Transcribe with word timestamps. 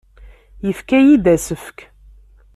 Yefka-iyi-d 0.67 1.25
asefk. 1.35 1.79